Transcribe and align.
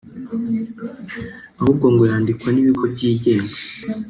ahubwo 1.59 1.85
ngo 1.93 2.03
yandikwa 2.11 2.47
n‘ibigo 2.51 2.83
byigenga 2.93 3.53